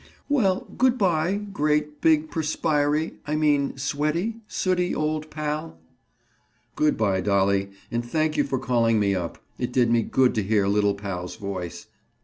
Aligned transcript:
"Well, 0.29 0.61
good 0.79 0.97
by, 0.97 1.35
great, 1.35 2.01
big, 2.01 2.31
perspirey—I 2.31 3.35
mean 3.35 3.77
sweaty, 3.77 4.37
sooty 4.47 4.95
old 4.95 5.29
pal!" 5.29 5.77
"Good 6.75 6.97
by, 6.97 7.21
Dolly. 7.21 7.69
And 7.91 8.03
thank 8.03 8.35
you 8.35 8.43
for 8.43 8.57
calling 8.57 8.99
me 8.99 9.13
up. 9.13 9.37
It 9.59 9.71
did 9.71 9.91
me 9.91 10.01
good 10.01 10.33
to 10.33 10.41
hear 10.41 10.65
little 10.65 10.95
pal's 10.95 11.35
voice. 11.35 11.85